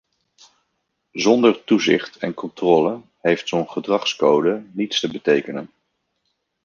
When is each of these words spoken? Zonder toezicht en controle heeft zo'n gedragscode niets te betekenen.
Zonder 1.11 1.63
toezicht 1.63 2.17
en 2.17 2.33
controle 2.33 3.01
heeft 3.19 3.47
zo'n 3.47 3.69
gedragscode 3.69 4.63
niets 4.71 4.99
te 4.99 5.11
betekenen. 5.11 5.71